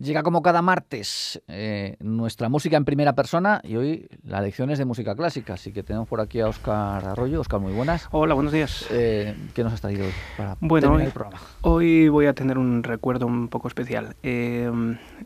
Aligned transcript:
Llega 0.00 0.22
como 0.22 0.42
cada 0.42 0.62
martes 0.62 1.42
eh, 1.48 1.96
nuestra 1.98 2.48
música 2.48 2.76
en 2.76 2.84
primera 2.84 3.14
persona 3.14 3.60
y 3.64 3.74
hoy 3.74 4.08
la 4.22 4.40
lección 4.40 4.70
es 4.70 4.78
de 4.78 4.84
música 4.84 5.16
clásica. 5.16 5.54
Así 5.54 5.72
que 5.72 5.82
tenemos 5.82 6.06
por 6.06 6.20
aquí 6.20 6.38
a 6.38 6.46
Óscar 6.46 7.04
Arroyo. 7.04 7.40
Óscar, 7.40 7.58
muy 7.58 7.72
buenas. 7.72 8.06
Hola, 8.12 8.34
buenos 8.34 8.52
días. 8.52 8.86
Eh, 8.92 9.34
¿Qué 9.54 9.64
nos 9.64 9.72
has 9.72 9.80
traído 9.80 10.06
hoy 10.06 10.12
para 10.36 10.56
bueno, 10.60 10.82
terminar 10.82 11.00
hoy, 11.00 11.06
el 11.06 11.12
programa? 11.12 11.40
Hoy 11.62 12.08
voy 12.10 12.26
a 12.26 12.32
tener 12.32 12.58
un 12.58 12.84
recuerdo 12.84 13.26
un 13.26 13.48
poco 13.48 13.66
especial. 13.66 14.14
Eh, 14.22 14.70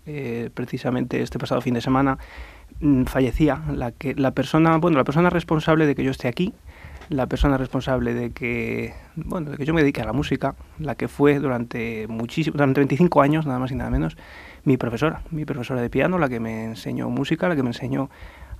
eh, 0.06 0.48
precisamente 0.54 1.20
este 1.20 1.38
pasado 1.38 1.60
fin 1.60 1.74
de 1.74 1.82
semana 1.82 2.16
mm, 2.80 3.04
fallecía 3.04 3.62
la, 3.70 3.92
que, 3.92 4.14
la, 4.14 4.30
persona, 4.30 4.78
bueno, 4.78 4.96
la 4.96 5.04
persona 5.04 5.28
responsable 5.28 5.84
de 5.86 5.94
que 5.94 6.02
yo 6.02 6.10
esté 6.10 6.28
aquí, 6.28 6.54
la 7.08 7.26
persona 7.26 7.56
responsable 7.56 8.14
de 8.14 8.30
que, 8.30 8.94
bueno, 9.16 9.50
de 9.50 9.56
que 9.56 9.64
yo 9.64 9.74
me 9.74 9.82
dedique 9.82 10.00
a 10.00 10.04
la 10.04 10.12
música, 10.12 10.54
la 10.78 10.94
que 10.94 11.08
fue 11.08 11.38
durante 11.38 12.06
muchísimo, 12.08 12.54
durante 12.54 12.80
25 12.80 13.22
años, 13.22 13.46
nada 13.46 13.58
más 13.58 13.70
y 13.70 13.74
nada 13.74 13.90
menos, 13.90 14.16
mi 14.64 14.76
profesora, 14.76 15.22
mi 15.30 15.44
profesora 15.44 15.80
de 15.80 15.90
piano, 15.90 16.18
la 16.18 16.28
que 16.28 16.40
me 16.40 16.64
enseñó 16.64 17.08
música, 17.10 17.48
la 17.48 17.56
que 17.56 17.62
me 17.62 17.70
enseñó 17.70 18.10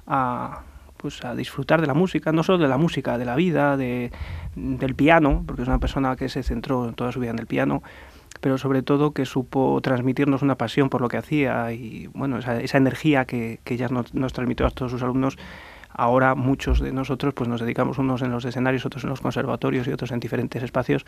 a, 0.06 0.62
pues, 0.96 1.24
a 1.24 1.34
disfrutar 1.34 1.80
de 1.80 1.86
la 1.86 1.94
música, 1.94 2.32
no 2.32 2.42
solo 2.42 2.58
de 2.58 2.68
la 2.68 2.78
música, 2.78 3.18
de 3.18 3.24
la 3.24 3.36
vida, 3.36 3.76
de, 3.76 4.10
del 4.54 4.94
piano, 4.94 5.44
porque 5.46 5.62
es 5.62 5.68
una 5.68 5.78
persona 5.78 6.16
que 6.16 6.28
se 6.28 6.42
centró 6.42 6.92
toda 6.92 7.12
su 7.12 7.20
vida 7.20 7.30
en 7.30 7.38
el 7.38 7.46
piano, 7.46 7.82
pero 8.40 8.58
sobre 8.58 8.82
todo 8.82 9.12
que 9.12 9.26
supo 9.26 9.80
transmitirnos 9.82 10.42
una 10.42 10.56
pasión 10.56 10.88
por 10.88 11.00
lo 11.00 11.08
que 11.08 11.16
hacía 11.16 11.72
y 11.72 12.08
bueno, 12.08 12.38
esa, 12.38 12.76
energía 12.76 13.24
que, 13.24 13.60
que 13.62 13.74
ella 13.74 13.88
nos 13.88 14.32
transmitió 14.32 14.66
a 14.66 14.70
todos 14.70 14.90
sus 14.90 15.02
alumnos 15.02 15.36
ahora 15.94 16.34
muchos 16.34 16.80
de 16.80 16.92
nosotros 16.92 17.34
pues 17.34 17.48
nos 17.48 17.60
dedicamos 17.60 17.98
unos 17.98 18.22
en 18.22 18.30
los 18.30 18.44
escenarios, 18.44 18.86
otros 18.86 19.04
en 19.04 19.10
los 19.10 19.20
conservatorios 19.20 19.86
y 19.86 19.92
otros 19.92 20.10
en 20.12 20.20
diferentes 20.20 20.62
espacios 20.62 21.04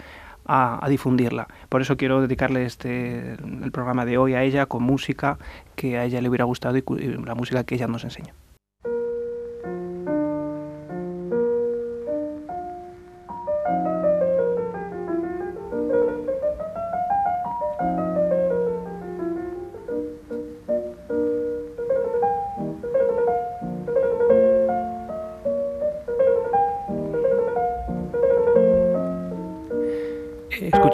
a, 0.46 0.84
difundirla. 0.88 1.48
Por 1.68 1.80
eso 1.80 1.96
quiero 1.96 2.20
dedicarle 2.20 2.64
este 2.64 3.34
el 3.34 3.72
programa 3.72 4.04
de 4.04 4.18
hoy 4.18 4.34
a 4.34 4.42
ella 4.42 4.66
con 4.66 4.82
música 4.82 5.38
que 5.76 5.98
a 5.98 6.04
ella 6.04 6.20
le 6.20 6.28
hubiera 6.28 6.44
gustado 6.44 6.76
y, 6.76 6.84
y 6.98 7.08
la 7.24 7.34
música 7.34 7.64
que 7.64 7.74
ella 7.74 7.86
nos 7.86 8.04
enseñó. 8.04 8.34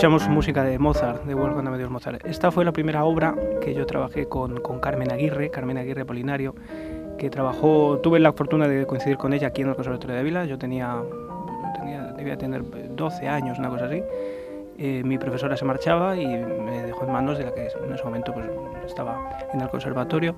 Escuchamos 0.01 0.31
música 0.31 0.65
de 0.65 0.79
Mozart, 0.79 1.25
de 1.25 1.34
Wolfgang 1.34 1.67
Amadeus 1.67 1.91
Mozart. 1.91 2.25
Esta 2.25 2.51
fue 2.51 2.65
la 2.65 2.73
primera 2.73 3.05
obra 3.05 3.34
que 3.61 3.75
yo 3.75 3.84
trabajé 3.84 4.27
con, 4.31 4.59
con, 4.62 4.81
Carmen 4.81 5.12
Aguirre, 5.12 5.51
Carmen 5.51 5.77
Aguirre 5.77 6.06
Polinario, 6.06 6.55
que 7.19 7.29
trabajó, 7.29 7.98
tuve 7.98 8.19
la 8.19 8.33
fortuna 8.33 8.67
de 8.67 8.87
coincidir 8.87 9.19
con 9.19 9.34
ella 9.34 9.48
aquí 9.48 9.61
en 9.61 9.69
el 9.69 9.75
Conservatorio 9.75 10.15
de 10.15 10.21
Ávila, 10.23 10.47
yo 10.47 10.56
tenía, 10.56 11.03
tenía 11.78 12.12
debía 12.12 12.39
tener 12.39 12.62
12 12.97 13.28
años, 13.28 13.59
una 13.59 13.69
cosa 13.69 13.84
así. 13.84 14.03
Eh, 14.78 15.03
mi 15.05 15.19
profesora 15.19 15.55
se 15.59 15.67
marchaba 15.67 16.17
y 16.17 16.27
me 16.27 16.83
dejó 16.84 17.05
en 17.05 17.12
manos 17.12 17.37
de 17.37 17.45
la 17.45 17.53
que 17.53 17.67
en 17.67 17.93
ese 17.93 18.03
momento 18.03 18.33
pues, 18.33 18.47
estaba 18.87 19.28
en 19.53 19.61
el 19.61 19.69
conservatorio 19.69 20.34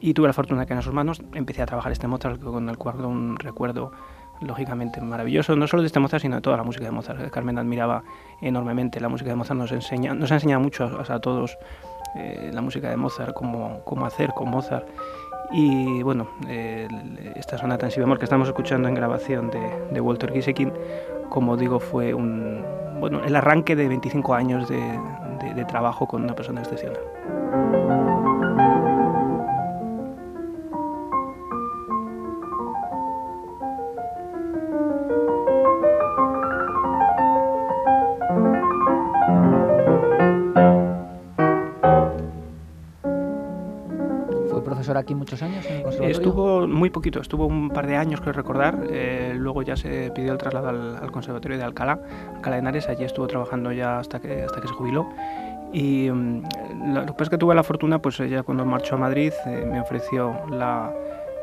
y 0.00 0.14
tuve 0.14 0.28
la 0.28 0.32
fortuna 0.32 0.62
de 0.62 0.66
que 0.66 0.72
en 0.72 0.80
sus 0.80 0.94
manos 0.94 1.20
empecé 1.34 1.60
a 1.60 1.66
trabajar 1.66 1.92
este 1.92 2.08
Mozart 2.08 2.40
con 2.40 2.70
el 2.70 2.78
cual 2.78 3.04
un 3.04 3.36
recuerdo 3.36 3.92
lógicamente 4.40 5.00
maravilloso, 5.00 5.56
no 5.56 5.66
solo 5.66 5.82
de 5.82 5.86
este 5.86 6.00
Mozart, 6.00 6.22
sino 6.22 6.36
de 6.36 6.42
toda 6.42 6.56
la 6.56 6.62
música 6.62 6.84
de 6.84 6.90
Mozart. 6.90 7.30
Carmen 7.30 7.58
admiraba 7.58 8.02
enormemente 8.40 9.00
la 9.00 9.08
música 9.08 9.30
de 9.30 9.36
Mozart, 9.36 9.58
nos, 9.58 9.72
enseña, 9.72 10.14
nos 10.14 10.30
ha 10.32 10.34
enseñado 10.34 10.60
mucho 10.60 10.84
a, 10.84 11.18
todos 11.20 11.56
eh, 12.16 12.50
la 12.52 12.60
música 12.60 12.90
de 12.90 12.96
Mozart, 12.96 13.34
cómo, 13.34 13.80
cómo 13.84 14.06
hacer 14.06 14.30
con 14.34 14.50
Mozart. 14.50 14.86
Y 15.52 16.02
bueno, 16.02 16.28
eh, 16.48 16.88
esta 17.36 17.58
sonata 17.58 17.86
en 17.86 17.92
si 17.92 18.00
bemol 18.00 18.18
que 18.18 18.24
estamos 18.24 18.48
escuchando 18.48 18.88
en 18.88 18.94
grabación 18.94 19.50
de, 19.50 19.60
de 19.92 20.00
Walter 20.00 20.32
Giesekin, 20.32 20.72
como 21.28 21.56
digo, 21.56 21.80
fue 21.80 22.14
un, 22.14 22.64
bueno, 22.98 23.22
el 23.24 23.36
arranque 23.36 23.76
de 23.76 23.88
25 23.88 24.34
años 24.34 24.68
de 24.68 25.64
trabajo 25.66 26.06
con 26.06 26.24
una 26.24 26.34
persona 26.34 26.60
excepcional. 26.62 27.00
Profesor 44.84 44.96
aquí 44.98 45.14
muchos 45.14 45.42
años 45.42 45.64
en 45.66 45.76
el 45.76 45.82
conservatorio? 45.82 46.16
Estuvo 46.16 46.68
muy 46.68 46.90
poquito, 46.90 47.20
estuvo 47.20 47.46
un 47.46 47.70
par 47.70 47.86
de 47.86 47.96
años, 47.96 48.20
creo 48.20 48.32
recordar. 48.32 48.86
Eh, 48.90 49.32
luego 49.36 49.62
ya 49.62 49.76
se 49.76 50.10
pidió 50.14 50.32
el 50.32 50.38
traslado 50.38 50.68
al, 50.68 50.96
al, 50.96 51.10
Conservatorio 51.10 51.56
de 51.56 51.64
Alcalá, 51.64 51.98
Alcalá 52.36 52.56
de 52.56 52.60
Henares. 52.60 52.88
Allí 52.88 53.04
estuvo 53.04 53.26
trabajando 53.26 53.72
ya 53.72 53.98
hasta 53.98 54.20
que, 54.20 54.42
hasta 54.42 54.60
que 54.60 54.68
se 54.68 54.74
jubiló. 54.74 55.08
Y 55.72 56.08
um, 56.08 56.42
lo 56.92 57.04
que 57.06 57.12
pasa 57.12 57.24
es 57.24 57.30
que 57.30 57.38
tuve 57.38 57.54
la 57.54 57.64
fortuna, 57.64 57.98
pues 58.00 58.20
ella 58.20 58.42
cuando 58.42 58.64
marchó 58.64 58.94
a 58.94 58.98
Madrid 58.98 59.32
eh, 59.46 59.66
me 59.68 59.80
ofreció 59.80 60.34
la, 60.48 60.92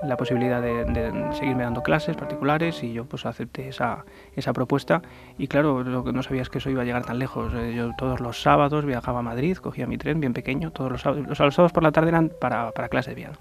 la 0.04 0.18
posibilidad 0.18 0.62
de, 0.62 1.34
seguirme 1.34 1.64
dando 1.64 1.84
clases 1.84 2.16
particulares 2.16 2.84
y 2.84 2.94
yo 2.94 3.06
pues 3.06 3.26
acepté 3.26 3.68
esa, 3.68 4.06
esa 4.36 4.54
propuesta 4.54 5.02
y 5.38 5.48
claro, 5.48 5.84
lo 5.84 6.04
que 6.04 6.12
no 6.12 6.24
sabía 6.24 6.42
es 6.42 6.50
que 6.50 6.58
eso 6.58 6.70
iba 6.70 6.82
a 6.82 6.86
llegar 6.86 7.06
tan 7.06 7.20
lejos. 7.20 7.54
Eh, 7.54 7.74
yo 7.76 7.92
todos 7.98 8.20
los 8.20 8.42
sábados 8.42 8.86
viajaba 8.86 9.20
a 9.20 9.24
Madrid, 9.24 9.58
cogía 9.58 9.88
mi 9.88 9.98
tren 9.98 10.20
bien 10.20 10.34
pequeño, 10.34 10.72
todos 10.72 10.92
los 10.92 11.02
sábados, 11.02 11.28
los 11.28 11.38
sábados 11.38 11.72
por 11.72 11.84
la 11.84 11.92
tarde 11.92 12.10
eran 12.10 12.32
para, 12.40 12.72
para 12.72 12.90
clases 12.90 13.12
de 13.12 13.16
piano 13.16 13.38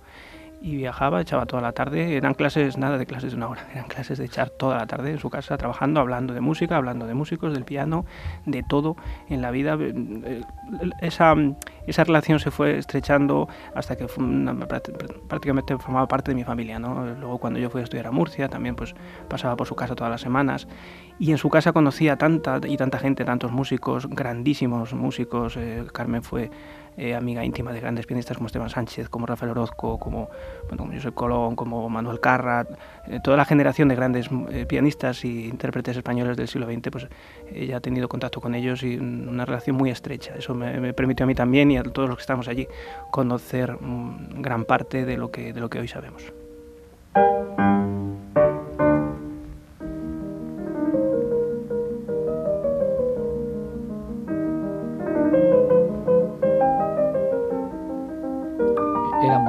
y 0.62 0.76
viajaba, 0.76 1.20
echaba 1.20 1.46
toda 1.46 1.62
la 1.62 1.72
tarde, 1.72 2.16
eran 2.16 2.34
clases, 2.34 2.76
nada 2.76 2.98
de 2.98 3.06
clases 3.06 3.32
de 3.32 3.36
una 3.36 3.48
hora, 3.48 3.66
eran 3.72 3.86
clases 3.86 4.18
de 4.18 4.26
echar 4.26 4.50
toda 4.50 4.76
la 4.76 4.86
tarde 4.86 5.10
en 5.10 5.18
su 5.18 5.30
casa 5.30 5.56
trabajando, 5.56 6.00
hablando 6.00 6.34
de 6.34 6.40
música, 6.40 6.76
hablando 6.76 7.06
de 7.06 7.14
músicos, 7.14 7.52
del 7.52 7.64
piano, 7.64 8.04
de 8.44 8.62
todo 8.62 8.96
en 9.28 9.40
la 9.40 9.50
vida. 9.50 9.78
Esa, 11.00 11.34
esa 11.86 12.04
relación 12.04 12.38
se 12.40 12.50
fue 12.50 12.78
estrechando 12.78 13.48
hasta 13.74 13.96
que 13.96 14.06
una, 14.18 14.54
prácticamente 15.28 15.78
formaba 15.78 16.06
parte 16.06 16.32
de 16.32 16.34
mi 16.34 16.44
familia. 16.44 16.78
¿no? 16.78 17.06
Luego 17.06 17.38
cuando 17.38 17.58
yo 17.58 17.70
fui 17.70 17.80
a 17.80 17.84
estudiar 17.84 18.06
a 18.06 18.10
Murcia, 18.10 18.48
también 18.48 18.76
pues 18.76 18.94
pasaba 19.28 19.56
por 19.56 19.66
su 19.66 19.74
casa 19.74 19.94
todas 19.94 20.10
las 20.10 20.20
semanas 20.20 20.68
y 21.18 21.32
en 21.32 21.38
su 21.38 21.48
casa 21.50 21.72
conocía 21.72 22.16
tanta 22.16 22.60
y 22.66 22.76
tanta 22.76 22.98
gente, 22.98 23.24
tantos 23.24 23.52
músicos, 23.52 24.08
grandísimos 24.08 24.94
músicos. 24.94 25.56
Eh, 25.56 25.84
Carmen 25.92 26.22
fue 26.22 26.50
eh, 26.96 27.14
amiga 27.14 27.44
íntima 27.44 27.72
de 27.72 27.80
grandes 27.80 28.06
pianistas 28.06 28.36
como 28.36 28.46
Esteban 28.46 28.70
Sánchez, 28.70 29.08
como 29.08 29.26
Rafael 29.26 29.52
Orozco, 29.52 29.98
como, 29.98 30.28
bueno, 30.68 30.78
como 30.78 30.92
Josep 30.92 31.14
Colón, 31.14 31.56
como 31.56 31.88
Manuel 31.88 32.20
Carra, 32.20 32.66
eh, 33.06 33.20
toda 33.22 33.36
la 33.36 33.44
generación 33.44 33.88
de 33.88 33.94
grandes 33.94 34.28
eh, 34.50 34.66
pianistas 34.66 35.24
y 35.24 35.46
intérpretes 35.46 35.96
españoles 35.96 36.36
del 36.36 36.48
siglo 36.48 36.66
XX, 36.66 36.90
pues 36.90 37.08
ella 37.52 37.78
ha 37.78 37.80
tenido 37.80 38.08
contacto 38.08 38.40
con 38.40 38.54
ellos 38.54 38.82
y 38.82 38.96
una 38.96 39.44
relación 39.44 39.76
muy 39.76 39.90
estrecha. 39.90 40.34
Eso 40.36 40.54
me, 40.54 40.80
me 40.80 40.92
permitió 40.92 41.24
a 41.24 41.26
mí 41.26 41.34
también 41.34 41.70
y 41.70 41.78
a 41.78 41.82
todos 41.82 42.08
los 42.08 42.18
que 42.18 42.22
estamos 42.22 42.48
allí 42.48 42.66
conocer 43.10 43.76
um, 43.80 44.42
gran 44.42 44.64
parte 44.64 45.04
de 45.04 45.16
lo 45.16 45.30
que, 45.30 45.52
de 45.52 45.60
lo 45.60 45.70
que 45.70 45.78
hoy 45.78 45.88
sabemos. 45.88 46.32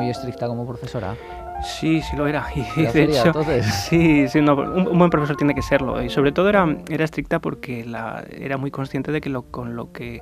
Estricta 0.10 0.48
como 0.48 0.66
profesora? 0.68 1.16
Sí, 1.64 2.02
sí 2.02 2.16
lo 2.16 2.28
era. 2.28 2.48
Y 2.56 2.82
de 2.82 2.92
sería, 2.92 3.20
hecho, 3.20 3.28
entonces? 3.28 3.66
sí, 3.90 4.28
sí 4.28 4.42
no, 4.42 4.56
un, 4.56 4.88
un, 4.88 4.98
buen 4.98 5.10
profesor 5.10 5.36
tiene 5.36 5.54
que 5.54 5.62
serlo. 5.62 6.02
Y 6.04 6.10
sobre 6.10 6.32
todo 6.32 6.50
era, 6.50 6.66
era 6.90 7.04
estricta 7.04 7.40
porque 7.40 7.86
la, 7.86 8.24
era 8.32 8.58
muy 8.58 8.72
consciente 8.72 9.12
de 9.12 9.22
que 9.22 9.30
lo, 9.30 9.44
con 9.44 9.76
lo 9.76 9.92
que 9.92 10.22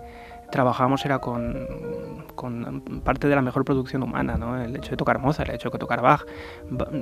trabajábamos 0.52 1.06
era 1.06 1.20
con, 1.20 1.68
con, 2.36 2.82
parte 3.04 3.28
de 3.28 3.36
la 3.36 3.42
mejor 3.42 3.66
producción 3.66 4.04
humana, 4.04 4.38
¿no? 4.38 4.62
el 4.62 4.76
hecho 4.76 4.92
de 4.92 4.98
tocar 4.98 5.20
Mozart, 5.20 5.50
el 5.50 5.56
hecho 5.56 5.70
de 5.70 5.78
tocar 5.78 6.02
Bach. 6.02 6.26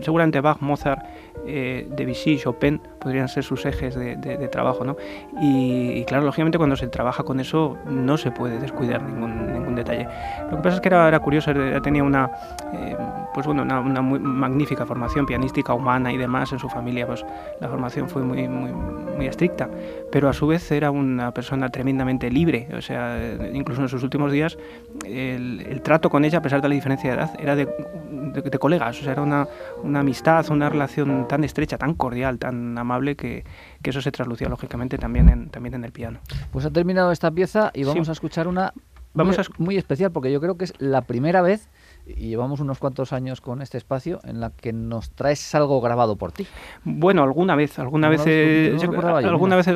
Seguramente 0.01 0.41
Bach, 0.41 0.59
Mozart, 0.61 1.05
eh, 1.45 1.87
Debussy, 1.95 2.37
Chopin 2.37 2.81
podrían 2.99 3.27
ser 3.27 3.43
sus 3.43 3.65
ejes 3.65 3.95
de, 3.95 4.15
de, 4.17 4.37
de 4.37 4.47
trabajo. 4.47 4.83
¿no? 4.83 4.97
Y, 5.41 5.91
y, 5.91 6.05
claro, 6.05 6.25
lógicamente 6.25 6.57
cuando 6.57 6.75
se 6.75 6.87
trabaja 6.87 7.23
con 7.23 7.39
eso 7.39 7.77
no 7.89 8.17
se 8.17 8.31
puede 8.31 8.59
descuidar 8.59 9.01
ningún, 9.01 9.53
ningún 9.53 9.75
detalle. 9.75 10.07
Lo 10.49 10.57
que 10.57 10.63
pasa 10.63 10.75
es 10.75 10.81
que 10.81 10.89
era, 10.89 11.07
era 11.07 11.19
curioso, 11.19 11.51
era, 11.51 11.81
tenía 11.81 12.03
una, 12.03 12.31
eh, 12.73 12.95
pues 13.33 13.45
bueno, 13.45 13.63
una, 13.63 13.79
una 13.79 14.01
muy 14.01 14.19
magnífica 14.19 14.85
formación 14.85 15.25
pianística, 15.25 15.73
humana 15.73 16.11
y 16.11 16.17
demás 16.17 16.51
en 16.51 16.59
su 16.59 16.69
familia. 16.69 17.05
Pues 17.05 17.25
la 17.59 17.69
formación 17.69 18.09
fue 18.09 18.23
muy, 18.23 18.47
muy, 18.47 18.71
muy 18.71 19.27
estricta, 19.27 19.69
pero 20.11 20.29
a 20.29 20.33
su 20.33 20.47
vez 20.47 20.71
era 20.71 20.91
una 20.91 21.31
persona 21.31 21.69
tremendamente 21.69 22.29
libre, 22.29 22.67
o 22.75 22.81
sea, 22.81 23.17
incluso 23.53 23.81
en 23.81 23.89
sus 23.89 24.03
últimos 24.03 24.31
días, 24.31 24.57
el, 25.05 25.61
el, 25.61 25.81
trato 25.81 26.09
con 26.09 26.25
ella, 26.25 26.39
a 26.39 26.41
pesar 26.41 26.61
de 26.61 26.69
la 26.69 26.75
diferencia 26.75 27.09
de 27.11 27.15
edad, 27.17 27.31
era 27.39 27.55
de, 27.55 27.65
de, 27.65 28.41
de 28.41 28.59
colegas, 28.59 28.99
o 28.99 29.03
sea, 29.03 29.11
era 29.13 29.21
una, 29.21 29.47
una, 29.83 29.99
amistad, 30.01 30.49
una 30.49 30.69
relación 30.69 31.27
tan 31.27 31.43
estrecha, 31.43 31.77
tan 31.77 31.93
cordial, 31.93 32.39
tan 32.39 32.77
amable, 32.77 33.15
que, 33.15 33.43
que 33.81 33.89
eso 33.89 34.01
se 34.01 34.11
traslucía 34.11 34.49
lógicamente 34.49 34.97
también 34.97 35.29
en, 35.29 35.49
también 35.49 35.75
en 35.75 35.83
el 35.83 35.91
piano. 35.91 36.19
Pues 36.51 36.65
ha 36.65 36.69
terminado 36.71 37.11
esta 37.11 37.31
pieza 37.31 37.71
y 37.73 37.83
vamos 37.83 38.07
Sí. 38.07 38.11
a 38.11 38.13
escuchar 38.13 38.47
una 38.47 38.73
Vamos 39.17 39.37
muy, 39.37 39.45
a... 39.45 39.63
muy 39.63 39.77
especial 39.77 40.11
porque 40.11 40.31
yo 40.31 40.39
creo 40.39 40.57
que 40.57 40.65
es 40.65 40.73
la 40.79 41.01
primera 41.01 41.41
vez 41.41 41.69
y 42.05 42.29
llevamos 42.29 42.59
unos 42.59 42.79
cuantos 42.79 43.13
años 43.13 43.41
con 43.41 43.61
este 43.61 43.77
espacio 43.77 44.19
en 44.23 44.39
la 44.39 44.51
que 44.51 44.71
nos 44.73 45.11
traes 45.11 45.53
algo 45.55 45.81
grabado 45.81 46.15
por 46.15 46.31
ti. 46.31 46.47
Bueno, 46.83 47.23
alguna 47.23 47.55
vez, 47.55 47.79
alguna 47.79 48.09
vez, 48.09 48.21
alguna 48.21 49.55
vez 49.55 49.67
he 49.67 49.73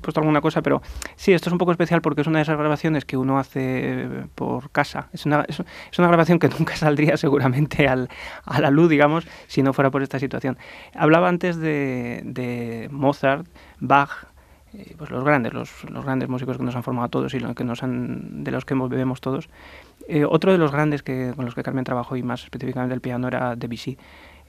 puesto 0.00 0.20
alguna 0.20 0.40
cosa, 0.40 0.62
pero 0.62 0.82
sí, 1.16 1.32
esto 1.32 1.48
es 1.48 1.52
un 1.52 1.58
poco 1.58 1.72
especial 1.72 2.00
porque 2.00 2.20
es 2.20 2.26
una 2.26 2.38
de 2.38 2.42
esas 2.42 2.58
grabaciones 2.58 3.04
que 3.04 3.16
uno 3.16 3.38
hace 3.38 4.08
por 4.34 4.70
casa. 4.70 5.08
Es 5.12 5.26
una, 5.26 5.44
es, 5.48 5.60
una 5.98 6.08
grabación 6.08 6.38
que 6.38 6.48
nunca 6.58 6.76
saldría 6.76 7.16
seguramente 7.16 7.88
al, 7.88 8.08
a 8.44 8.60
la 8.60 8.70
luz, 8.70 8.88
digamos, 8.88 9.26
si 9.46 9.62
no 9.62 9.72
fuera 9.72 9.90
por 9.90 10.02
esta 10.02 10.18
situación. 10.18 10.58
Hablaba 10.94 11.28
antes 11.28 11.56
de, 11.56 12.22
de 12.24 12.88
Mozart, 12.90 13.46
Bach, 13.80 14.33
eh, 14.76 14.94
pues 14.96 15.10
los 15.10 15.24
grandes, 15.24 15.52
los, 15.52 15.84
los, 15.90 16.04
grandes 16.04 16.28
músicos 16.28 16.58
que 16.58 16.64
nos 16.64 16.74
han 16.74 16.82
formado 16.82 17.08
todos 17.08 17.34
y 17.34 17.40
que 17.54 17.64
nos 17.64 17.82
han, 17.82 18.44
de 18.44 18.50
los 18.50 18.64
que 18.64 18.74
bebemos 18.74 19.20
todos. 19.20 19.48
Eh, 20.08 20.24
otro 20.24 20.52
de 20.52 20.58
los 20.58 20.72
grandes 20.72 21.02
que, 21.02 21.32
con 21.36 21.44
los 21.44 21.54
que 21.54 21.62
Carmen 21.62 21.84
trabajó 21.84 22.16
y 22.16 22.22
más 22.22 22.44
específicamente 22.44 22.94
el 22.94 23.00
piano 23.00 23.28
era 23.28 23.56
Debussy. 23.56 23.96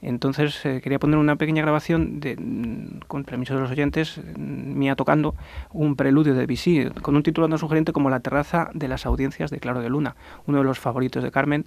Entonces 0.02 0.64
eh, 0.66 0.80
quería 0.82 0.98
poner 0.98 1.16
una 1.18 1.36
pequeña 1.36 1.62
grabación, 1.62 2.20
mm, 2.20 2.98
con 3.06 3.24
permiso 3.24 3.54
de 3.54 3.60
los 3.60 3.70
oyentes, 3.70 4.18
mm, 4.18 4.78
mía 4.78 4.94
tocando 4.94 5.34
un 5.72 5.96
preludio 5.96 6.34
de 6.34 6.40
Debussy, 6.40 6.90
con 7.02 7.16
un 7.16 7.22
título 7.22 7.48
tan 7.48 7.58
sugerente 7.58 7.92
como 7.92 8.10
La 8.10 8.20
terraza 8.20 8.70
de 8.74 8.88
las 8.88 9.06
audiencias 9.06 9.50
de 9.50 9.58
Claro 9.58 9.80
de 9.80 9.88
Luna, 9.88 10.16
uno 10.46 10.58
de 10.58 10.64
los 10.64 10.78
favoritos 10.78 11.22
de 11.22 11.30
Carmen. 11.30 11.64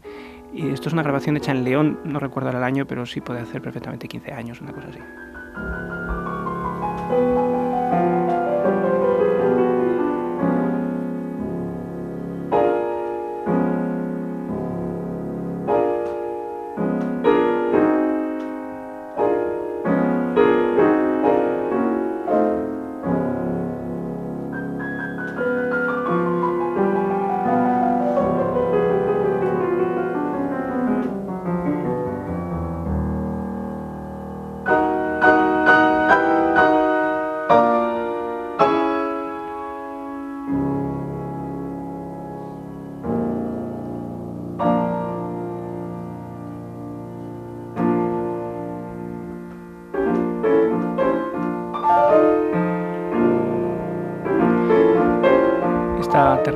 Y 0.54 0.70
esto 0.70 0.90
es 0.90 0.94
una 0.94 1.04
grabación 1.04 1.38
hecha 1.38 1.52
en 1.52 1.64
León, 1.64 2.00
no 2.04 2.20
recuerdo 2.20 2.50
el 2.50 2.64
año, 2.64 2.86
pero 2.86 3.06
sí 3.06 3.22
puede 3.22 3.40
hacer 3.40 3.62
perfectamente 3.62 4.08
15 4.08 4.32
años, 4.34 4.62
una 4.62 4.74
cosa 4.74 4.90
así. 4.90 5.00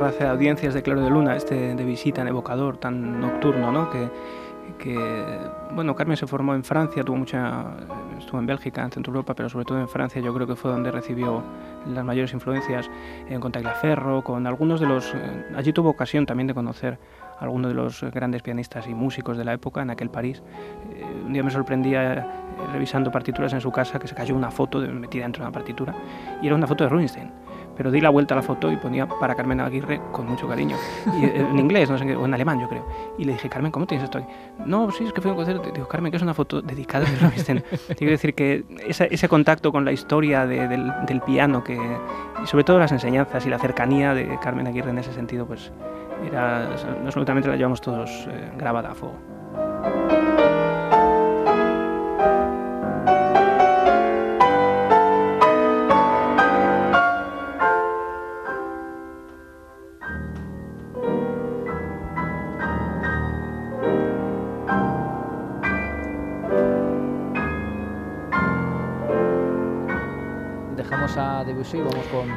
Terraza 0.04 0.24
de 0.24 0.30
audiencias 0.30 0.74
de 0.74 0.82
Claro 0.82 1.00
de 1.00 1.08
Luna, 1.08 1.34
este 1.34 1.74
de 1.74 1.84
visita 1.84 2.20
en 2.20 2.28
evocador, 2.28 2.76
tan 2.76 3.20
nocturno, 3.20 3.72
¿no? 3.72 3.90
Que, 3.90 4.10
que, 4.78 5.38
bueno, 5.72 5.94
Carmen 5.96 6.16
se 6.16 6.26
formó 6.26 6.54
en 6.54 6.62
Francia, 6.62 7.02
tuvo 7.02 7.16
mucha, 7.16 7.64
estuvo 8.18 8.38
en 8.38 8.46
Bélgica, 8.46 8.82
en 8.82 8.90
Centro 8.90 9.12
Europa, 9.12 9.34
pero 9.34 9.48
sobre 9.48 9.64
todo 9.64 9.80
en 9.80 9.88
Francia 9.88 10.20
yo 10.20 10.34
creo 10.34 10.46
que 10.46 10.56
fue 10.56 10.70
donde 10.70 10.90
recibió 10.90 11.42
las 11.86 12.04
mayores 12.04 12.34
influencias 12.34 12.90
en 13.28 13.40
con 13.40 13.52
Ferro, 13.80 14.22
con 14.22 14.46
algunos 14.46 14.78
de 14.80 14.86
los, 14.86 15.14
eh, 15.14 15.44
allí 15.56 15.72
tuvo 15.72 15.90
ocasión 15.90 16.26
también 16.26 16.48
de 16.48 16.54
conocer 16.54 16.98
a 17.38 17.44
algunos 17.44 17.70
de 17.70 17.74
los 17.74 18.02
grandes 18.12 18.42
pianistas 18.42 18.86
y 18.86 18.94
músicos 18.94 19.38
de 19.38 19.44
la 19.44 19.54
época 19.54 19.80
en 19.80 19.90
aquel 19.90 20.10
París. 20.10 20.42
Eh, 20.94 21.04
un 21.24 21.32
día 21.32 21.42
me 21.42 21.50
sorprendía 21.50 22.12
eh, 22.12 22.26
revisando 22.72 23.10
partituras 23.10 23.54
en 23.54 23.60
su 23.62 23.70
casa 23.70 23.98
que 23.98 24.06
se 24.06 24.14
cayó 24.14 24.34
una 24.34 24.50
foto 24.50 24.80
metida 24.80 25.22
dentro 25.22 25.42
de 25.42 25.48
una 25.48 25.52
partitura 25.52 25.94
y 26.42 26.46
era 26.46 26.54
una 26.54 26.66
foto 26.66 26.84
de 26.84 26.90
Rubinstein 26.90 27.43
pero 27.76 27.90
di 27.90 28.00
la 28.00 28.10
vuelta 28.10 28.34
a 28.34 28.36
la 28.36 28.42
foto 28.42 28.70
y 28.70 28.76
ponía 28.76 29.06
para 29.06 29.34
Carmen 29.34 29.60
Aguirre 29.60 30.00
con 30.12 30.26
mucho 30.26 30.48
cariño. 30.48 30.76
Y, 31.18 31.24
eh, 31.24 31.46
en 31.50 31.58
inglés, 31.58 31.90
no 31.90 31.98
sé 31.98 32.06
qué, 32.06 32.16
o 32.16 32.24
en 32.24 32.34
alemán, 32.34 32.60
yo 32.60 32.68
creo. 32.68 32.86
Y 33.18 33.24
le 33.24 33.32
dije, 33.32 33.48
Carmen, 33.48 33.72
¿cómo 33.72 33.86
tienes 33.86 34.04
esto 34.04 34.18
aquí? 34.18 34.28
No, 34.64 34.90
sí, 34.90 35.04
es 35.04 35.12
que 35.12 35.20
fue 35.20 35.30
un 35.30 35.36
concierto. 35.36 35.70
Digo, 35.70 35.88
Carmen, 35.88 36.10
que 36.10 36.16
es 36.16 36.22
una 36.22 36.34
foto 36.34 36.62
dedicada 36.62 37.06
a 37.06 37.30
Quiero 37.94 38.10
decir 38.10 38.34
que 38.34 38.64
ese, 38.86 39.28
contacto 39.28 39.72
con 39.72 39.84
la 39.84 39.92
historia 39.92 40.46
del, 40.46 40.92
del, 41.06 41.20
piano, 41.22 41.64
que, 41.64 41.74
y 41.74 42.46
sobre 42.46 42.64
todo 42.64 42.78
las 42.78 42.92
enseñanzas 42.92 43.44
y 43.46 43.50
la 43.50 43.58
cercanía 43.58 44.14
de 44.14 44.38
Carmen 44.40 44.66
Aguirre 44.66 44.90
en 44.90 44.98
ese 44.98 45.12
sentido, 45.12 45.46
pues 45.46 45.72
era, 46.26 46.68
absolutamente 47.04 47.48
la 47.48 47.56
llevamos 47.56 47.80
todos 47.80 48.10
eh, 48.30 48.52
grabada 48.56 48.90
a 48.90 48.94
fuego. 48.94 50.23
Sí, 71.64 71.78
vamos 71.78 72.06
con, 72.06 72.28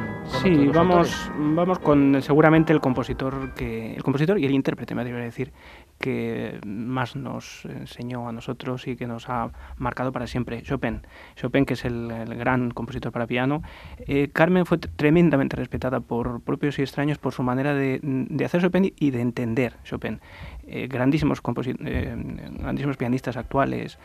sí, 0.42 0.66
vamos, 0.68 1.30
vamos 1.36 1.78
con 1.78 2.22
seguramente 2.22 2.72
el 2.72 2.80
compositor 2.80 3.54
que 3.54 3.94
el 3.94 4.02
compositor 4.02 4.38
y 4.38 4.46
el 4.46 4.52
intérprete, 4.52 4.94
me 4.94 5.02
atrevería 5.02 5.24
a 5.24 5.30
decir, 5.30 5.52
que 5.98 6.58
más 6.64 7.16
nos 7.16 7.64
enseñó 7.64 8.28
a 8.28 8.32
nosotros 8.32 8.86
y 8.86 8.96
que 8.96 9.06
nos 9.06 9.28
ha 9.28 9.50
marcado 9.76 10.12
para 10.12 10.26
siempre, 10.26 10.62
Chopin. 10.62 11.02
Chopin, 11.36 11.64
que 11.64 11.74
es 11.74 11.84
el, 11.84 12.08
gran 12.36 12.70
compositor 12.70 13.12
para 13.12 13.26
piano. 13.26 13.62
Eh, 13.98 14.28
Carmen 14.32 14.64
fue 14.64 14.78
tremendamente 14.78 15.56
respetada 15.56 16.00
por 16.00 16.40
propios 16.40 16.78
y 16.78 16.82
extraños 16.82 17.18
por 17.18 17.32
su 17.32 17.42
manera 17.42 17.74
de, 17.74 18.00
de 18.02 18.44
hacer 18.44 18.62
Chopin 18.62 18.92
y 18.96 19.10
de 19.10 19.20
entender 19.20 19.74
Chopin. 19.84 20.20
Eh, 20.70 20.86
grandísimos, 20.86 21.40
eh, 21.84 22.14
grandísimos 22.58 22.96
pianistas 22.98 23.38
actuales, 23.38 23.98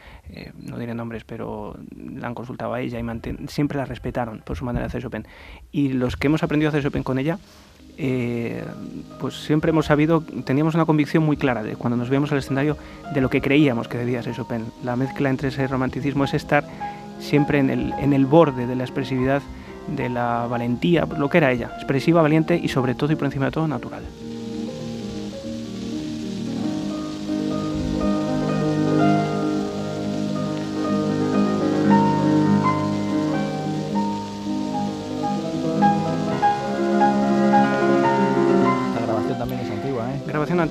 no 0.62 0.78
diré 0.78 0.94
nombres, 0.94 1.26
pero 1.26 1.78
la 1.96 2.28
han 2.28 2.34
consultado 2.34 2.74
a 2.74 2.80
ella 2.80 3.00
y 3.00 3.48
siempre 3.48 3.78
la 3.78 3.86
respetaron 3.86 4.42
por 4.46 4.56
su 4.56 4.64
manera 4.64 4.84
de 4.84 4.88
hacer 4.88 5.02
Chopin. 5.02 5.28
Y 5.72 5.90
los 5.90 6.16
que 6.16 6.28
hemos 6.28 6.42
aprendido 6.42 6.70
a 6.70 6.72
hacer 6.72 6.84
Chopin 6.84 7.04
con 7.04 7.20
ella, 7.20 7.38
eh, 7.98 8.64
pues 9.20 9.36
siempre 9.36 9.70
hemos 9.70 9.86
sabido, 9.86 10.22
teníamos 10.46 10.74
una 10.74 10.86
convicción 10.86 11.24
muy 11.24 11.38
clara 11.38 11.62
de 11.62 11.76
cuando 11.76 11.96
nos 11.96 12.10
veíamos 12.10 12.32
al 12.32 12.40
escenario 12.40 12.78
de 13.14 13.22
lo 13.22 13.30
que 13.30 13.42
creíamos 13.42 13.88
que 13.88 13.98
debía 13.98 14.24
ser 14.24 14.34
Chopin. 14.36 14.66
La 14.84 14.96
mezcla 14.96 15.30
entre 15.30 15.50
ese 15.50 15.68
romanticismo 15.68 16.24
es 16.24 16.34
estar 16.34 16.64
siempre 17.20 17.60
en 17.60 17.70
el, 17.70 17.94
en 18.00 18.14
el 18.14 18.26
borde 18.26 18.66
de 18.66 18.76
la 18.76 18.84
expresividad, 18.84 19.42
de 19.96 20.10
la 20.10 20.48
valentía, 20.50 21.06
lo 21.06 21.30
que 21.30 21.38
era 21.38 21.52
ella, 21.52 21.72
expresiva, 21.76 22.22
valiente 22.22 22.56
y 22.56 22.70
sobre 22.70 22.96
todo 22.96 23.12
y 23.12 23.16
por 23.16 23.26
encima 23.26 23.46
de 23.46 23.52
todo 23.52 23.68
natural. 23.68 24.04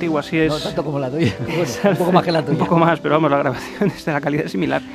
Antigua, 0.02 0.20
así 0.20 0.38
es. 0.38 0.50
No 0.50 0.58
tanto 0.58 0.82
como 0.82 0.98
la 0.98 1.08
tuya, 1.10 1.32
un 1.90 1.96
poco 1.96 2.12
más 2.12 2.24
que 2.24 2.32
la 2.32 2.42
tuya. 2.42 2.52
un 2.52 2.58
poco 2.58 2.76
más, 2.76 2.98
pero 2.98 3.14
vamos, 3.14 3.30
la 3.30 3.38
grabación 3.38 3.88
es 3.88 4.04
de 4.04 4.12
la 4.12 4.20
calidad 4.20 4.46
similar. 4.46 4.82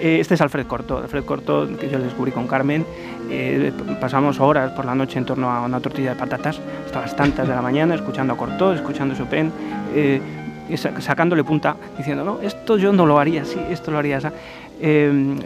Eh, 0.00 0.20
este 0.20 0.34
es 0.34 0.40
Alfred 0.40 0.64
Corto, 0.68 0.98
Alfred 0.98 1.24
Corto, 1.24 1.68
que 1.76 1.90
yo 1.90 1.98
le 1.98 2.04
descubrí 2.04 2.30
con 2.30 2.46
Carmen. 2.46 2.86
Eh, 3.30 3.72
pasamos 4.00 4.38
horas 4.38 4.70
por 4.70 4.84
la 4.84 4.94
noche 4.94 5.18
en 5.18 5.24
torno 5.24 5.50
a 5.50 5.62
una 5.62 5.80
tortilla 5.80 6.10
de 6.10 6.16
patatas, 6.16 6.60
hasta 6.86 7.00
las 7.00 7.16
tantas 7.16 7.48
de 7.48 7.52
la 7.52 7.60
mañana, 7.60 7.96
escuchando 7.96 8.32
a 8.32 8.36
Corto, 8.36 8.72
escuchando 8.72 9.16
Chopin. 9.16 9.50
Eh, 9.96 10.20
sacándole 11.00 11.42
punta, 11.42 11.74
diciendo, 11.96 12.22
no, 12.22 12.40
esto 12.42 12.76
yo 12.76 12.92
no 12.92 13.06
lo 13.06 13.18
haría 13.18 13.42
así, 13.42 13.58
esto 13.70 13.90
lo 13.90 13.98
haría 13.98 14.18
así. 14.18 14.28
Eh, 14.80 15.36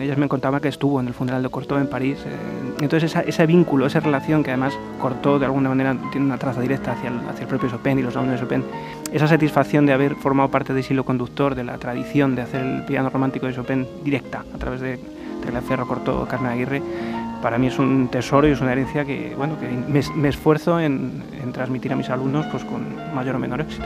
ellas 0.00 0.18
me 0.18 0.28
contaban 0.28 0.60
que 0.60 0.68
estuvo 0.68 1.00
en 1.00 1.08
el 1.08 1.14
funeral 1.14 1.42
de 1.42 1.48
Cortot 1.48 1.78
en 1.78 1.88
París. 1.88 2.18
Eh, 2.26 2.74
entonces 2.80 3.14
ese 3.26 3.46
vínculo, 3.46 3.86
esa 3.86 4.00
relación 4.00 4.42
que 4.42 4.50
además 4.50 4.78
Cortot 5.00 5.40
de 5.40 5.46
alguna 5.46 5.68
manera 5.68 5.96
tiene 6.12 6.26
una 6.26 6.38
traza 6.38 6.60
directa 6.60 6.92
hacia 6.92 7.08
el, 7.08 7.18
hacia 7.28 7.42
el 7.42 7.48
propio 7.48 7.68
Chopin 7.68 7.98
y 7.98 8.02
los 8.02 8.14
alumnos 8.16 8.40
de 8.40 8.46
Chopin, 8.46 8.64
esa 9.12 9.26
satisfacción 9.26 9.86
de 9.86 9.92
haber 9.92 10.14
formado 10.16 10.50
parte 10.50 10.74
del 10.74 10.84
hilo 10.88 11.04
conductor 11.04 11.54
de 11.54 11.64
la 11.64 11.78
tradición 11.78 12.34
de 12.34 12.42
hacer 12.42 12.62
el 12.62 12.84
piano 12.84 13.08
romántico 13.10 13.46
de 13.46 13.54
Chopin 13.54 13.86
directa 14.04 14.44
a 14.54 14.58
través 14.58 14.80
de, 14.80 14.98
de 14.98 15.60
Ferro 15.62 15.86
Cortot, 15.86 16.28
Carmen 16.28 16.52
Aguirre, 16.52 16.82
para 17.40 17.58
mí 17.58 17.68
es 17.68 17.78
un 17.78 18.08
tesoro 18.08 18.48
y 18.48 18.52
es 18.52 18.60
una 18.60 18.72
herencia 18.72 19.04
que, 19.04 19.34
bueno, 19.36 19.56
que 19.58 19.68
me, 19.68 20.28
esfuerzo 20.28 20.80
en, 20.80 21.22
en, 21.40 21.52
transmitir 21.52 21.92
a 21.92 21.96
mis 21.96 22.08
alumnos 22.10 22.46
pues, 22.46 22.64
con 22.64 22.82
mayor 23.14 23.36
o 23.36 23.38
menor 23.38 23.60
éxito. 23.60 23.84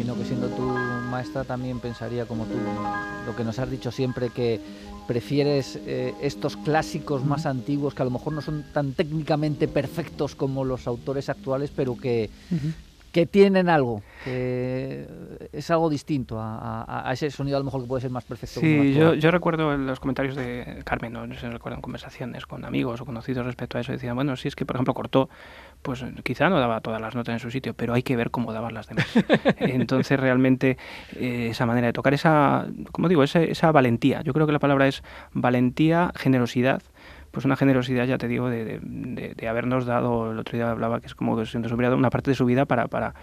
Imagino 0.00 0.18
que 0.18 0.26
siendo 0.26 0.48
tu 0.48 0.62
maestra 0.62 1.44
también 1.44 1.78
pensaría 1.78 2.24
como 2.24 2.44
tú, 2.44 2.54
lo 3.26 3.36
que 3.36 3.44
nos 3.44 3.58
has 3.58 3.70
dicho 3.70 3.90
siempre, 3.90 4.30
que 4.30 4.58
prefieres 5.06 5.78
eh, 5.86 6.14
estos 6.22 6.56
clásicos 6.56 7.24
más 7.24 7.44
antiguos 7.44 7.94
que 7.94 8.02
a 8.02 8.04
lo 8.06 8.10
mejor 8.10 8.32
no 8.32 8.40
son 8.40 8.64
tan 8.72 8.92
técnicamente 8.94 9.68
perfectos 9.68 10.34
como 10.34 10.64
los 10.64 10.86
autores 10.86 11.28
actuales, 11.28 11.70
pero 11.74 11.98
que, 11.98 12.30
que 13.12 13.26
tienen 13.26 13.68
algo, 13.68 14.02
que 14.24 15.06
es 15.52 15.70
algo 15.70 15.90
distinto 15.90 16.38
a, 16.38 17.10
ese 17.12 17.30
sonido 17.30 17.56
a 17.56 17.60
lo 17.60 17.64
mejor 17.64 17.82
que 17.82 17.88
puede 17.88 18.02
ser 18.02 18.10
más 18.10 18.24
perfecto. 18.24 18.60
Sí, 18.60 18.94
yo, 18.94 19.14
yo, 19.14 19.30
recuerdo 19.30 19.76
los 19.76 20.00
comentarios 20.00 20.36
de 20.36 20.82
Carmen, 20.84 21.12
no, 21.12 21.26
se 21.34 21.50
recuerdo 21.50 21.76
en 21.76 21.82
conversaciones 21.82 22.46
con 22.46 22.64
amigos 22.64 23.00
o 23.00 23.04
conocidos 23.04 23.44
respecto 23.44 23.78
a 23.78 23.80
eso, 23.80 23.92
decían, 23.92 24.14
bueno, 24.14 24.36
si 24.36 24.48
es 24.48 24.56
que 24.56 24.64
por 24.64 24.76
ejemplo 24.76 24.94
cortó, 24.94 25.28
pues 25.82 26.04
quizá 26.22 26.48
no 26.48 26.58
daba 26.58 26.80
todas 26.80 27.00
las 27.00 27.14
notas 27.14 27.32
en 27.34 27.38
su 27.38 27.50
sitio, 27.50 27.74
pero 27.74 27.94
hay 27.94 28.02
que 28.02 28.16
ver 28.16 28.30
cómo 28.30 28.52
daban 28.52 28.74
las 28.74 28.88
demás. 28.88 29.06
Entonces 29.58 30.18
realmente 30.18 30.76
eh, 31.16 31.48
esa 31.50 31.66
manera 31.66 31.86
de 31.86 31.92
tocar, 31.92 32.14
esa, 32.14 32.66
como 32.92 33.08
digo, 33.08 33.22
esa, 33.22 33.42
esa 33.42 33.72
valentía, 33.72 34.22
yo 34.22 34.32
creo 34.32 34.46
que 34.46 34.52
la 34.52 34.58
palabra 34.58 34.86
es 34.88 35.02
valentía, 35.32 36.12
generosidad, 36.16 36.82
pues 37.30 37.44
una 37.44 37.56
generosidad, 37.56 38.06
ya 38.06 38.18
te 38.18 38.26
digo, 38.26 38.50
de, 38.50 38.80
de, 38.82 39.48
habernos 39.48 39.86
dado, 39.86 40.32
el 40.32 40.38
otro 40.38 40.56
día 40.56 40.70
hablaba 40.70 41.00
que 41.00 41.06
es 41.06 41.14
como 41.14 41.36
que 41.36 41.46
se 41.46 41.60
nos 41.60 41.70
hubiera 41.70 41.94
una 41.94 42.10
parte 42.10 42.32
de 42.32 42.34
su 42.34 42.44
vida 42.44 42.66
para, 42.66 42.88
para, 42.88 43.14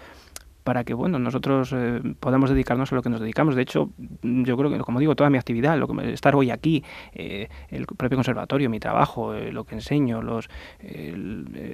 para 0.68 0.84
que 0.84 0.92
bueno 0.92 1.18
nosotros 1.18 1.72
eh, 1.72 2.02
podamos 2.20 2.50
dedicarnos 2.50 2.92
a 2.92 2.94
lo 2.94 3.00
que 3.00 3.08
nos 3.08 3.22
dedicamos. 3.22 3.54
De 3.54 3.62
hecho, 3.62 3.88
yo 4.22 4.54
creo 4.58 4.70
que, 4.70 4.80
como 4.80 5.00
digo, 5.00 5.16
toda 5.16 5.30
mi 5.30 5.38
actividad, 5.38 5.78
lo 5.78 5.88
que 5.88 6.12
estar 6.12 6.36
hoy 6.36 6.50
aquí, 6.50 6.84
eh, 7.14 7.48
el 7.70 7.86
propio 7.86 8.18
conservatorio, 8.18 8.68
mi 8.68 8.78
trabajo, 8.78 9.32
eh, 9.32 9.50
lo 9.50 9.64
que 9.64 9.76
enseño, 9.76 10.20
los 10.20 10.50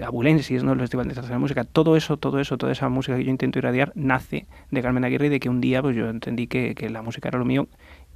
abulensis, 0.01 0.63
¿no? 0.63 0.77
los 0.77 0.83
festivales 0.83 1.29
de 1.29 1.39
música, 1.39 1.65
todo 1.65 1.97
eso, 1.97 2.19
todo 2.19 2.39
eso, 2.39 2.57
toda 2.57 2.71
esa 2.71 2.89
música 2.89 3.17
que 3.17 3.25
yo 3.25 3.31
intento 3.31 3.59
irradiar 3.59 3.91
nace 3.97 4.47
de 4.71 4.81
Carmen 4.81 5.05
Aguirre 5.05 5.27
y 5.27 5.31
de 5.31 5.41
que 5.41 5.49
un 5.49 5.61
día 5.61 5.83
pues 5.83 5.97
yo 5.97 6.09
entendí 6.09 6.47
que, 6.47 6.77
que 6.77 6.89
la 6.89 7.03
música 7.03 7.31
era 7.31 7.41
lo 7.41 7.45
mío 7.45 7.67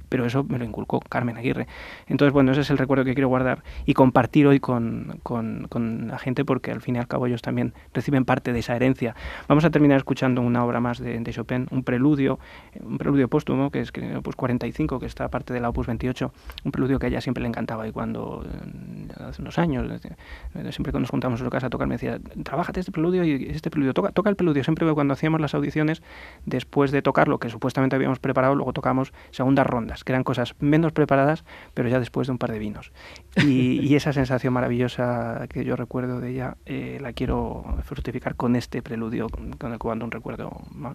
pero 0.09 0.25
eso 0.25 0.43
me 0.43 0.57
lo 0.57 0.65
inculcó 0.65 0.99
Carmen 0.99 1.37
Aguirre. 1.37 1.67
Entonces, 2.07 2.33
bueno, 2.33 2.51
ese 2.51 2.61
es 2.61 2.69
el 2.69 2.77
recuerdo 2.77 3.05
que 3.05 3.13
quiero 3.13 3.29
guardar 3.29 3.63
y 3.85 3.93
compartir 3.93 4.47
hoy 4.47 4.59
con, 4.59 5.19
con, 5.23 5.67
con, 5.69 6.07
la 6.09 6.19
gente, 6.19 6.43
porque 6.43 6.71
al 6.71 6.81
fin 6.81 6.95
y 6.95 6.99
al 6.99 7.07
cabo 7.07 7.27
ellos 7.27 7.41
también 7.41 7.73
reciben 7.93 8.25
parte 8.25 8.51
de 8.51 8.59
esa 8.59 8.75
herencia. 8.75 9.15
Vamos 9.47 9.63
a 9.65 9.69
terminar 9.69 9.97
escuchando 9.97 10.41
una 10.41 10.65
obra 10.65 10.79
más 10.79 10.99
de, 10.99 11.23
Chopin, 11.29 11.67
un 11.71 11.83
preludio, 11.83 12.39
un 12.81 12.97
preludio 12.97 13.27
póstumo, 13.27 13.69
que 13.69 13.81
es 13.81 13.91
Opus 14.17 14.35
45, 14.35 14.99
que 14.99 15.05
está 15.05 15.29
parte 15.29 15.53
de 15.53 15.59
la 15.59 15.69
Opus 15.69 15.87
28, 15.87 16.33
un 16.63 16.71
preludio 16.71 16.99
que 16.99 17.05
a 17.05 17.09
ella 17.09 17.21
siempre 17.21 17.41
le 17.43 17.49
encantaba 17.49 17.87
y 17.87 17.91
cuando, 17.91 18.43
eh, 18.45 19.23
hace 19.23 19.41
unos 19.41 19.59
años, 19.59 19.85
eh, 20.03 20.71
siempre 20.71 20.91
cuando 20.91 21.01
nos 21.01 21.11
juntamos 21.11 21.39
en 21.39 21.45
su 21.45 21.51
casa 21.51 21.67
a 21.67 21.69
tocar, 21.69 21.87
me 21.87 21.95
decía, 21.95 22.19
trabájate 22.43 22.79
este 22.79 22.91
preludio 22.91 23.23
y 23.23 23.49
este 23.49 23.69
preludio, 23.69 23.93
toca, 23.93 24.11
toca 24.11 24.29
el 24.29 24.35
preludio. 24.35 24.63
Siempre 24.63 24.91
cuando 24.93 25.13
hacíamos 25.13 25.39
las 25.41 25.53
audiciones, 25.53 26.01
después 26.45 26.91
de 26.91 27.01
tocar 27.01 27.27
lo 27.27 27.39
que 27.39 27.49
supuestamente 27.49 27.95
habíamos 27.95 28.19
preparado, 28.19 28.55
luego 28.55 28.73
tocamos 28.73 29.13
segundas 29.31 29.67
rondas 29.67 29.98
que 30.03 30.11
eran 30.11 30.23
cosas 30.23 30.55
menos 30.59 30.91
preparadas, 30.91 31.43
pero 31.73 31.89
ya 31.89 31.99
después 31.99 32.27
de 32.27 32.31
un 32.31 32.37
par 32.37 32.51
de 32.51 32.59
vinos. 32.59 32.91
Y, 33.49 33.95
esa 33.95 34.13
sensación 34.13 34.53
maravillosa 34.53 35.45
que 35.49 35.65
yo 35.65 35.75
recuerdo 35.75 36.19
de 36.19 36.29
ella, 36.29 36.57
eh, 36.65 36.99
la 37.01 37.11
quiero 37.11 37.65
fructificar 37.83 38.35
con 38.35 38.55
este 38.55 38.81
preludio, 38.81 39.27
con 39.29 39.73
el 39.73 39.79
que 39.79 39.89
ando 39.89 40.05
un 40.05 40.11
recuerdo 40.11 40.51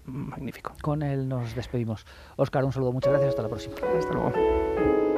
magnífico. 0.07 0.73
Con 0.81 1.03
él 1.03 1.29
nos 1.29 1.55
despedimos. 1.55 2.07
Oscar, 2.37 2.65
un 2.65 2.73
saludo, 2.73 2.93
muchas 2.93 3.11
gracias, 3.11 3.31
hasta 3.31 3.43
la 3.43 3.49
próxima. 3.49 3.75
Hasta 3.99 4.13
luego. 4.13 5.14